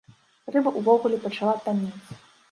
Рыба 0.53 0.71
ўвогуле 0.77 1.19
пачала 1.25 1.53
таннець. 1.67 2.09